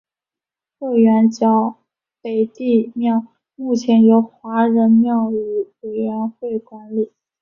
[0.79, 1.75] 鹤园角
[2.23, 3.23] 北帝庙
[3.55, 7.13] 目前由华人庙宇委员会管理。